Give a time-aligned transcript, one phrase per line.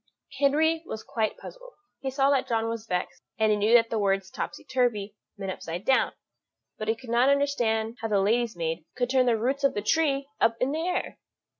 [0.39, 3.99] Henry was quite puzzled; he saw that John was vexed, and he knew that the
[3.99, 6.13] words topsy turvy meant upside down;
[6.79, 9.83] but he could not understand how the lady's maid could turn the roots of the
[9.83, 11.19] trees up in the air.